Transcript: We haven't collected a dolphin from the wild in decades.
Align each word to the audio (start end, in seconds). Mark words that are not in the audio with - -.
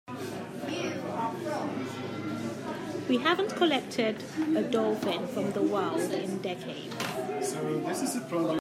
We 3.07 3.17
haven't 3.19 3.55
collected 3.55 4.23
a 4.55 4.63
dolphin 4.63 5.27
from 5.27 5.51
the 5.51 5.61
wild 5.61 6.11
in 6.11 6.39
decades. 6.39 6.89